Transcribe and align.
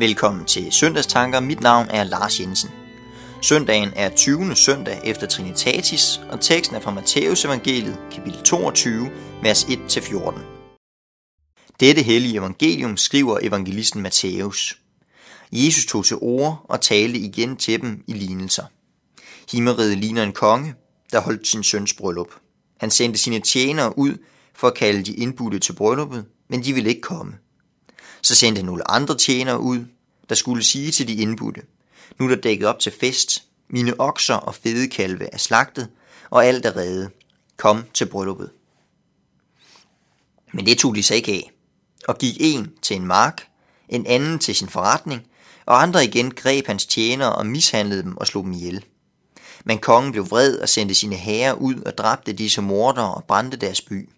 Velkommen 0.00 0.44
til 0.44 0.72
Søndagstanker. 0.72 1.40
Mit 1.40 1.60
navn 1.60 1.88
er 1.90 2.04
Lars 2.04 2.40
Jensen. 2.40 2.70
Søndagen 3.42 3.92
er 3.96 4.08
20. 4.16 4.56
søndag 4.56 5.00
efter 5.04 5.26
Trinitatis, 5.26 6.20
og 6.30 6.40
teksten 6.40 6.76
er 6.76 6.80
fra 6.80 6.90
Matteus 6.90 7.44
evangeliet, 7.44 7.98
kapitel 8.12 8.42
22, 8.42 9.10
vers 9.42 9.64
1-14. 9.64 10.40
Dette 11.80 12.02
hellige 12.02 12.38
evangelium 12.38 12.96
skriver 12.96 13.38
evangelisten 13.42 14.02
Matthæus. 14.02 14.78
Jesus 15.52 15.86
tog 15.86 16.04
til 16.04 16.16
ord 16.20 16.66
og 16.68 16.80
talte 16.80 17.18
igen 17.18 17.56
til 17.56 17.80
dem 17.80 18.04
i 18.06 18.12
lignelser. 18.12 18.64
Himmeriget 19.52 19.98
ligner 19.98 20.22
en 20.22 20.32
konge, 20.32 20.74
der 21.12 21.20
holdt 21.20 21.48
sin 21.48 21.62
søns 21.62 21.94
bryllup. 21.94 22.34
Han 22.80 22.90
sendte 22.90 23.18
sine 23.18 23.40
tjenere 23.40 23.98
ud 23.98 24.14
for 24.54 24.66
at 24.68 24.74
kalde 24.74 25.02
de 25.02 25.14
indbudte 25.14 25.58
til 25.58 25.72
brylluppet, 25.72 26.24
men 26.48 26.64
de 26.64 26.72
ville 26.72 26.90
ikke 26.90 27.02
komme. 27.02 27.32
Så 28.22 28.34
sendte 28.34 28.58
han 28.58 28.66
nogle 28.66 28.90
andre 28.90 29.18
tjenere 29.18 29.60
ud, 29.60 29.84
der 30.28 30.34
skulle 30.34 30.64
sige 30.64 30.90
til 30.90 31.08
de 31.08 31.14
indbudte, 31.14 31.62
nu 32.18 32.24
er 32.24 32.28
der 32.28 32.40
dækket 32.40 32.68
op 32.68 32.78
til 32.78 32.92
fest, 33.00 33.44
mine 33.68 34.00
okser 34.00 34.34
og 34.34 34.54
fede 34.54 34.88
kalve 34.88 35.34
er 35.34 35.38
slagtet, 35.38 35.88
og 36.30 36.46
alt 36.46 36.66
er 36.66 36.76
reddet. 36.76 37.10
Kom 37.56 37.84
til 37.94 38.06
brylluppet. 38.06 38.50
Men 40.52 40.66
det 40.66 40.78
tog 40.78 40.94
de 40.94 41.02
sig 41.02 41.16
ikke 41.16 41.32
af, 41.32 41.50
og 42.08 42.18
gik 42.18 42.36
en 42.40 42.72
til 42.82 42.96
en 42.96 43.06
mark, 43.06 43.48
en 43.88 44.06
anden 44.06 44.38
til 44.38 44.54
sin 44.54 44.68
forretning, 44.68 45.22
og 45.66 45.82
andre 45.82 46.04
igen 46.04 46.30
greb 46.30 46.66
hans 46.66 46.86
tjenere 46.86 47.34
og 47.34 47.46
mishandlede 47.46 48.02
dem 48.02 48.16
og 48.16 48.26
slog 48.26 48.44
dem 48.44 48.52
ihjel. 48.52 48.84
Men 49.64 49.78
kongen 49.78 50.12
blev 50.12 50.30
vred 50.30 50.58
og 50.58 50.68
sendte 50.68 50.94
sine 50.94 51.16
herrer 51.16 51.52
ud 51.52 51.74
og 51.74 51.98
dræbte 51.98 52.32
disse 52.32 52.62
mordere 52.62 53.14
og 53.14 53.24
brændte 53.24 53.56
deres 53.56 53.80
by. 53.80 54.08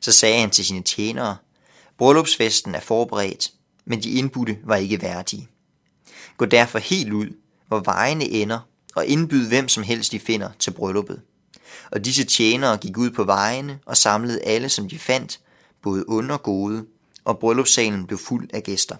Så 0.00 0.12
sagde 0.12 0.40
han 0.40 0.50
til 0.50 0.64
sine 0.64 0.82
tjenere, 0.82 1.36
Bryllupsfesten 1.98 2.74
er 2.74 2.80
forberedt, 2.80 3.52
men 3.84 4.02
de 4.02 4.10
indbudte 4.10 4.58
var 4.64 4.76
ikke 4.76 5.02
værdige. 5.02 5.48
Gå 6.36 6.44
derfor 6.44 6.78
helt 6.78 7.12
ud, 7.12 7.28
hvor 7.68 7.80
vejene 7.80 8.24
ender, 8.24 8.60
og 8.94 9.06
indbyd 9.06 9.48
hvem 9.48 9.68
som 9.68 9.82
helst 9.82 10.12
de 10.12 10.20
finder 10.20 10.50
til 10.58 10.70
brylluppet. 10.70 11.22
Og 11.90 12.04
disse 12.04 12.24
tjenere 12.24 12.76
gik 12.76 12.98
ud 12.98 13.10
på 13.10 13.24
vejene 13.24 13.78
og 13.86 13.96
samlede 13.96 14.42
alle, 14.42 14.68
som 14.68 14.88
de 14.88 14.98
fandt, 14.98 15.40
både 15.82 16.04
onde 16.08 16.34
og 16.34 16.42
gode, 16.42 16.86
og 17.24 17.38
bryllupssalen 17.38 18.06
blev 18.06 18.18
fuld 18.18 18.48
af 18.54 18.62
gæster. 18.62 18.96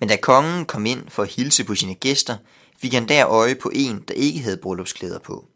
Men 0.00 0.08
da 0.08 0.16
kongen 0.16 0.66
kom 0.66 0.86
ind 0.86 1.08
for 1.08 1.22
at 1.22 1.28
hilse 1.28 1.64
på 1.64 1.74
sine 1.74 1.94
gæster, 1.94 2.36
fik 2.78 2.92
han 2.92 3.08
der 3.08 3.28
øje 3.28 3.54
på 3.54 3.70
en, 3.74 4.04
der 4.08 4.14
ikke 4.14 4.40
havde 4.40 4.56
bryllupsklæder 4.56 5.18
på. 5.18 5.48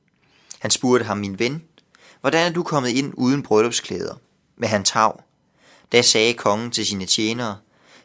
Han 0.58 0.70
spurgte 0.70 1.04
ham, 1.04 1.18
min 1.18 1.38
ven, 1.38 1.62
hvordan 2.20 2.50
er 2.50 2.54
du 2.54 2.62
kommet 2.62 2.90
ind 2.90 3.12
uden 3.16 3.42
bryllupsklæder? 3.42 4.14
Med 4.60 4.68
hans 4.68 4.90
hav. 4.90 5.22
Da 5.92 6.02
sagde 6.02 6.34
kongen 6.34 6.70
til 6.70 6.86
sine 6.86 7.06
tjenere, 7.06 7.58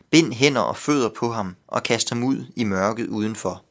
bind 0.09 0.33
hænder 0.33 0.61
og 0.61 0.77
fødder 0.77 1.09
på 1.09 1.31
ham 1.31 1.55
og 1.67 1.83
kast 1.83 2.09
ham 2.09 2.23
ud 2.23 2.45
i 2.55 2.63
mørket 2.63 3.07
udenfor. 3.07 3.63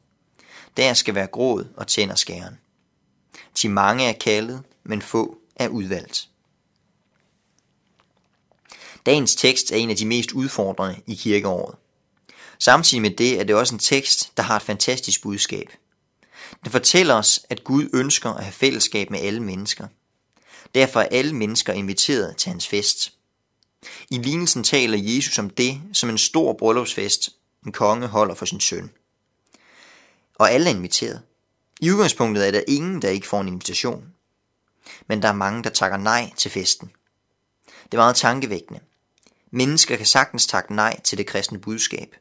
Der 0.77 0.95
skal 0.95 1.15
være 1.15 1.27
gråd 1.27 1.69
og 1.77 1.87
tænder 1.87 2.15
skæren. 2.15 2.59
Til 3.55 3.71
mange 3.71 4.05
er 4.05 4.13
kaldet, 4.13 4.63
men 4.85 5.03
få 5.03 5.39
er 5.57 5.69
udvalgt. 5.69 6.29
Dagens 9.07 9.35
tekst 9.35 9.73
er 9.73 9.77
en 9.77 9.91
af 9.91 9.97
de 9.97 10.07
mest 10.07 10.33
udfordrende 10.33 11.01
i 11.07 11.15
kirkeåret. 11.15 11.75
Samtidig 12.59 13.03
med 13.03 13.11
det 13.11 13.41
er 13.41 13.45
det 13.45 13.57
også 13.57 13.75
en 13.75 13.79
tekst, 13.79 14.37
der 14.37 14.43
har 14.43 14.57
et 14.57 14.63
fantastisk 14.63 15.23
budskab. 15.23 15.69
Den 16.65 16.73
fortæller 16.73 17.15
os, 17.15 17.41
at 17.51 17.65
Gud 17.65 17.89
ønsker 17.93 18.31
at 18.31 18.45
have 18.45 18.53
fællesskab 18.53 19.11
med 19.11 19.21
alle 19.21 19.41
mennesker– 19.41 19.87
Derfor 20.75 21.01
er 21.01 21.09
alle 21.11 21.33
mennesker 21.33 21.73
inviteret 21.73 22.37
til 22.37 22.51
hans 22.51 22.69
fest. 22.69 23.13
I 24.11 24.19
lignelsen 24.19 24.65
taler 24.65 24.99
Jesus 24.99 25.39
om 25.39 25.51
det 25.51 25.81
som 25.93 26.09
en 26.11 26.19
stor 26.19 26.53
bryllupsfest, 26.53 27.31
en 27.67 27.73
konge 27.73 28.07
holder 28.07 28.35
for 28.35 28.47
sin 28.47 28.61
søn. 28.61 28.91
Og 30.35 30.51
alle 30.51 30.71
er 30.71 30.75
inviteret. 30.75 31.23
I 31.81 31.91
udgangspunktet 31.91 32.47
er 32.47 32.51
der 32.51 32.63
ingen, 32.69 33.03
der 33.03 33.09
ikke 33.09 33.27
får 33.27 33.41
en 33.41 33.49
invitation. 33.49 34.05
Men 35.07 35.23
der 35.23 35.29
er 35.29 35.33
mange, 35.33 35.65
der 35.65 35.71
takker 35.71 35.99
nej 35.99 36.33
til 36.37 36.51
festen. 36.51 36.91
Det 37.85 37.95
er 37.95 37.97
meget 37.97 38.17
tankevækkende. 38.17 38.81
Mennesker 39.51 39.97
kan 39.97 40.07
sagtens 40.07 40.47
takke 40.47 40.75
nej 40.75 41.01
til 41.01 41.19
det 41.19 41.27
kristne 41.27 41.59
budskab. 41.61 42.17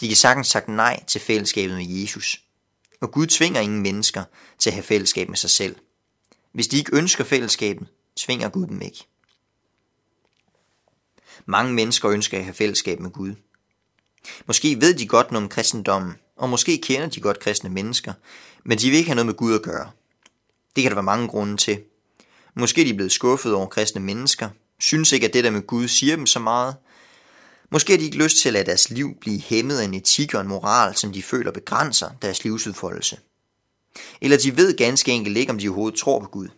De 0.00 0.08
kan 0.08 0.16
sagtens 0.16 0.50
takke 0.50 0.72
nej 0.72 1.04
til 1.06 1.20
fællesskabet 1.20 1.76
med 1.76 1.86
Jesus. 1.86 2.42
Og 3.00 3.12
Gud 3.12 3.26
tvinger 3.26 3.60
ingen 3.60 3.82
mennesker 3.82 4.24
til 4.58 4.70
at 4.70 4.74
have 4.74 4.82
fællesskab 4.82 5.28
med 5.28 5.36
sig 5.36 5.50
selv– 5.50 5.76
hvis 6.52 6.68
de 6.68 6.78
ikke 6.78 6.96
ønsker 6.96 7.24
fællesskabet, 7.24 7.86
tvinger 8.16 8.48
Gud 8.48 8.66
dem 8.66 8.82
ikke. 8.82 9.06
Mange 11.46 11.72
mennesker 11.72 12.10
ønsker 12.10 12.38
at 12.38 12.44
have 12.44 12.54
fællesskab 12.54 13.00
med 13.00 13.10
Gud. 13.10 13.34
Måske 14.46 14.80
ved 14.80 14.94
de 14.94 15.06
godt 15.06 15.32
noget 15.32 15.44
om 15.44 15.48
kristendommen, 15.48 16.14
og 16.36 16.48
måske 16.48 16.78
kender 16.78 17.08
de 17.08 17.20
godt 17.20 17.40
kristne 17.40 17.70
mennesker, 17.70 18.12
men 18.64 18.78
de 18.78 18.90
vil 18.90 18.98
ikke 18.98 19.08
have 19.08 19.14
noget 19.14 19.26
med 19.26 19.34
Gud 19.34 19.54
at 19.54 19.62
gøre. 19.62 19.90
Det 20.76 20.82
kan 20.82 20.90
der 20.90 20.96
være 20.96 21.02
mange 21.02 21.28
grunde 21.28 21.56
til. 21.56 21.82
Måske 22.54 22.80
er 22.80 22.84
de 22.84 22.94
blevet 22.94 23.12
skuffet 23.12 23.54
over 23.54 23.66
kristne 23.66 24.00
mennesker, 24.00 24.48
synes 24.80 25.12
ikke, 25.12 25.26
at 25.26 25.34
det 25.34 25.44
der 25.44 25.50
med 25.50 25.66
Gud 25.66 25.88
siger 25.88 26.16
dem 26.16 26.26
så 26.26 26.38
meget. 26.38 26.76
Måske 27.70 27.92
har 27.92 27.98
de 27.98 28.04
ikke 28.04 28.16
lyst 28.16 28.36
til 28.36 28.48
at 28.48 28.52
lade 28.52 28.66
deres 28.66 28.90
liv 28.90 29.18
blive 29.20 29.40
hæmmet 29.40 29.78
af 29.78 29.84
en 29.84 29.94
etik 29.94 30.34
og 30.34 30.40
en 30.40 30.48
moral, 30.48 30.96
som 30.96 31.12
de 31.12 31.22
føler 31.22 31.50
begrænser 31.50 32.10
deres 32.22 32.44
livsudfoldelse. 32.44 33.18
Eller 34.20 34.36
de 34.36 34.56
ved 34.56 34.76
ganske 34.76 35.12
enkelt 35.12 35.36
ikke, 35.36 35.52
om 35.52 35.58
de 35.58 35.68
overhovedet 35.68 36.00
tror 36.00 36.20
på 36.20 36.26
Gud. 36.26 36.48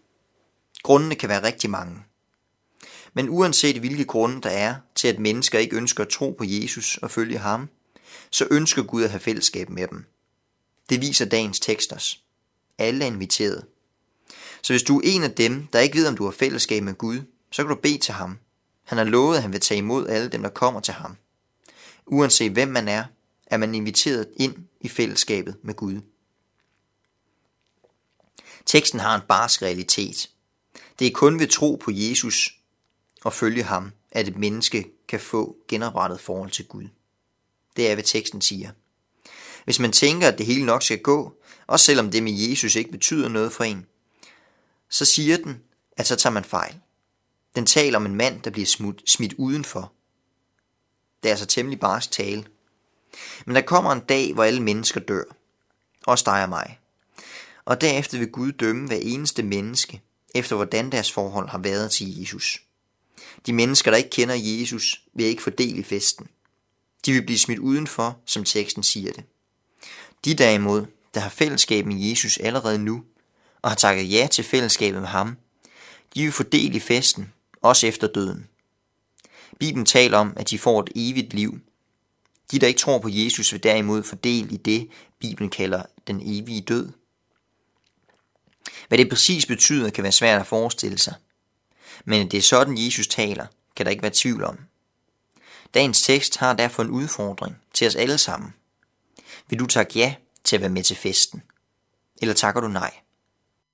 Grundene 0.82 1.14
kan 1.14 1.28
være 1.28 1.42
rigtig 1.42 1.70
mange. 1.70 1.96
Men 3.14 3.28
uanset 3.28 3.76
hvilke 3.76 4.04
grunde 4.04 4.40
der 4.40 4.50
er 4.50 4.74
til, 4.94 5.08
at 5.08 5.18
mennesker 5.18 5.58
ikke 5.58 5.76
ønsker 5.76 6.04
at 6.04 6.10
tro 6.10 6.30
på 6.30 6.44
Jesus 6.46 6.98
og 7.02 7.10
følge 7.10 7.38
ham, 7.38 7.68
så 8.30 8.46
ønsker 8.50 8.82
Gud 8.82 9.02
at 9.02 9.10
have 9.10 9.20
fællesskab 9.20 9.70
med 9.70 9.88
dem. 9.88 10.04
Det 10.90 11.00
viser 11.00 11.24
dagens 11.24 11.60
tekst 11.60 11.92
os. 11.92 12.20
Alle 12.78 13.04
er 13.04 13.08
inviteret. 13.08 13.64
Så 14.62 14.72
hvis 14.72 14.82
du 14.82 14.98
er 14.98 15.02
en 15.04 15.22
af 15.22 15.32
dem, 15.32 15.66
der 15.72 15.80
ikke 15.80 15.96
ved, 15.96 16.06
om 16.06 16.16
du 16.16 16.24
har 16.24 16.30
fællesskab 16.30 16.82
med 16.82 16.94
Gud, 16.94 17.20
så 17.52 17.62
kan 17.62 17.68
du 17.68 17.80
bede 17.80 17.98
til 17.98 18.14
ham. 18.14 18.38
Han 18.84 18.98
har 18.98 19.04
lovet, 19.04 19.36
at 19.36 19.42
han 19.42 19.52
vil 19.52 19.60
tage 19.60 19.78
imod 19.78 20.08
alle 20.08 20.28
dem, 20.28 20.42
der 20.42 20.48
kommer 20.48 20.80
til 20.80 20.94
ham. 20.94 21.16
Uanset 22.06 22.52
hvem 22.52 22.68
man 22.68 22.88
er, 22.88 23.04
er 23.46 23.56
man 23.56 23.74
inviteret 23.74 24.28
ind 24.36 24.54
i 24.80 24.88
fællesskabet 24.88 25.56
med 25.62 25.74
Gud. 25.74 26.00
Teksten 28.66 29.00
har 29.00 29.14
en 29.14 29.22
barsk 29.28 29.62
realitet. 29.62 30.30
Det 30.98 31.06
er 31.06 31.10
kun 31.10 31.38
ved 31.38 31.48
tro 31.48 31.74
på 31.84 31.90
Jesus 31.90 32.58
og 33.24 33.32
følge 33.32 33.62
ham, 33.62 33.92
at 34.12 34.28
et 34.28 34.36
menneske 34.36 34.90
kan 35.08 35.20
få 35.20 35.56
genoprettet 35.68 36.20
forhold 36.20 36.50
til 36.50 36.66
Gud. 36.66 36.88
Det 37.76 37.90
er, 37.90 37.94
hvad 37.94 38.04
teksten 38.04 38.40
siger. 38.40 38.70
Hvis 39.64 39.78
man 39.80 39.92
tænker, 39.92 40.28
at 40.28 40.38
det 40.38 40.46
hele 40.46 40.66
nok 40.66 40.82
skal 40.82 41.02
gå, 41.02 41.34
også 41.66 41.86
selvom 41.86 42.10
det 42.10 42.22
med 42.22 42.32
Jesus 42.32 42.76
ikke 42.76 42.90
betyder 42.90 43.28
noget 43.28 43.52
for 43.52 43.64
en, 43.64 43.86
så 44.90 45.04
siger 45.04 45.36
den, 45.36 45.62
at 45.96 46.06
så 46.06 46.16
tager 46.16 46.32
man 46.32 46.44
fejl. 46.44 46.74
Den 47.56 47.66
taler 47.66 47.98
om 47.98 48.06
en 48.06 48.14
mand, 48.14 48.42
der 48.42 48.50
bliver 48.50 48.66
smut, 48.66 49.02
smidt 49.06 49.32
udenfor. 49.32 49.92
Det 51.22 51.28
er 51.28 51.32
altså 51.32 51.46
temmelig 51.46 51.80
barsk 51.80 52.10
tale. 52.10 52.44
Men 53.46 53.56
der 53.56 53.62
kommer 53.62 53.92
en 53.92 54.00
dag, 54.00 54.34
hvor 54.34 54.44
alle 54.44 54.62
mennesker 54.62 55.00
dør. 55.00 55.24
Også 56.06 56.22
dig 56.26 56.42
og 56.42 56.48
mig 56.48 56.78
og 57.64 57.80
derefter 57.80 58.18
vil 58.18 58.30
Gud 58.30 58.52
dømme 58.52 58.86
hver 58.86 58.98
eneste 59.02 59.42
menneske, 59.42 60.00
efter 60.34 60.56
hvordan 60.56 60.92
deres 60.92 61.12
forhold 61.12 61.48
har 61.48 61.58
været 61.58 61.90
til 61.90 62.20
Jesus. 62.20 62.62
De 63.46 63.52
mennesker, 63.52 63.90
der 63.90 63.98
ikke 63.98 64.10
kender 64.10 64.34
Jesus, 64.34 65.02
vil 65.14 65.26
ikke 65.26 65.42
få 65.42 65.50
del 65.50 65.78
i 65.78 65.82
festen. 65.82 66.26
De 67.06 67.12
vil 67.12 67.22
blive 67.22 67.38
smidt 67.38 67.58
udenfor, 67.58 68.18
som 68.26 68.44
teksten 68.44 68.82
siger 68.82 69.12
det. 69.12 69.24
De 70.24 70.34
derimod, 70.34 70.86
der 71.14 71.20
har 71.20 71.28
fællesskab 71.28 71.86
med 71.86 71.96
Jesus 71.96 72.38
allerede 72.38 72.78
nu, 72.78 73.04
og 73.62 73.70
har 73.70 73.76
takket 73.76 74.12
ja 74.12 74.28
til 74.30 74.44
fællesskabet 74.44 75.00
med 75.00 75.08
ham, 75.08 75.36
de 76.14 76.22
vil 76.22 76.32
få 76.32 76.42
del 76.42 76.74
i 76.74 76.80
festen, 76.80 77.32
også 77.62 77.86
efter 77.86 78.06
døden. 78.06 78.48
Bibelen 79.58 79.86
taler 79.86 80.18
om, 80.18 80.32
at 80.36 80.50
de 80.50 80.58
får 80.58 80.80
et 80.80 80.90
evigt 80.96 81.34
liv. 81.34 81.58
De, 82.50 82.58
der 82.58 82.66
ikke 82.66 82.80
tror 82.80 82.98
på 82.98 83.08
Jesus, 83.08 83.52
vil 83.52 83.62
derimod 83.62 84.02
få 84.02 84.16
del 84.16 84.52
i 84.52 84.56
det, 84.56 84.88
Bibelen 85.18 85.50
kalder 85.50 85.82
den 86.06 86.20
evige 86.24 86.60
død. 86.60 86.88
Hvad 88.88 88.98
det 88.98 89.08
præcis 89.08 89.46
betyder, 89.46 89.90
kan 89.90 90.02
være 90.02 90.12
svært 90.12 90.40
at 90.40 90.46
forestille 90.46 90.98
sig. 90.98 91.14
Men 92.04 92.30
det 92.30 92.38
er 92.38 92.42
sådan, 92.42 92.78
Jesus 92.78 93.06
taler, 93.06 93.46
kan 93.76 93.86
der 93.86 93.90
ikke 93.90 94.02
være 94.02 94.12
tvivl 94.14 94.44
om. 94.44 94.58
Dagens 95.74 96.02
tekst 96.02 96.36
har 96.36 96.52
derfor 96.52 96.82
en 96.82 96.90
udfordring 96.90 97.56
til 97.74 97.86
os 97.86 97.96
alle 97.96 98.18
sammen. 98.18 98.54
Vil 99.48 99.58
du 99.58 99.66
takke 99.66 99.98
ja 99.98 100.14
til 100.44 100.56
at 100.56 100.60
være 100.60 100.70
med 100.70 100.82
til 100.82 100.96
festen? 100.96 101.42
Eller 102.22 102.34
takker 102.34 102.60
du 102.60 102.68
nej? 102.68 102.92